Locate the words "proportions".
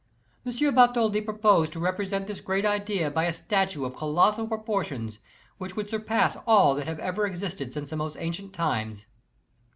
4.47-5.19